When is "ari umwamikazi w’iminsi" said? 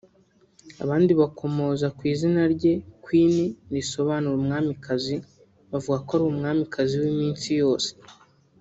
6.15-7.49